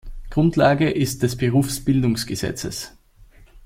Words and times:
Grundlage 0.31 0.89
ist 0.89 1.21
des 1.21 1.35
Berufsbildungsgesetzes. 1.37 2.97